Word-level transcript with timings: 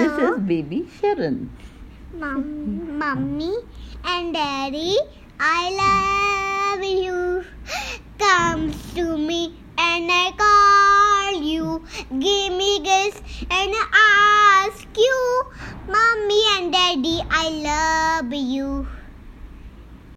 This 0.00 0.16
is 0.16 0.38
baby 0.48 0.88
Sharon. 0.98 1.52
Mom, 2.16 2.96
mommy 2.98 3.52
and 4.02 4.32
daddy, 4.32 4.96
I 5.38 5.60
love 5.76 6.82
you. 6.82 7.44
Come 8.16 8.72
to 8.94 9.18
me 9.18 9.52
and 9.76 10.08
I 10.10 10.32
call 10.40 11.42
you. 11.42 11.84
Give 12.08 12.56
me 12.56 12.80
kiss 12.80 13.20
and 13.42 13.76
I 13.76 14.64
ask 14.72 14.88
you. 14.96 15.20
Mommy 15.84 16.40
and 16.56 16.72
daddy, 16.72 17.20
I 17.28 17.50
love 17.68 18.32
you. 18.32 18.88